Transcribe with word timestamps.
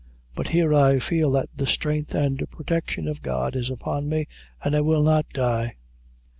But 0.33 0.47
here 0.47 0.73
I 0.73 0.97
feel 0.97 1.29
that 1.33 1.49
the 1.55 1.67
strength 1.67 2.15
and 2.15 2.49
protection 2.49 3.07
of 3.07 3.21
God 3.21 3.55
is 3.55 3.69
upon 3.69 4.09
me, 4.09 4.25
and 4.63 4.75
I 4.75 4.81
will 4.81 5.03
not 5.03 5.27
die." 5.31 5.75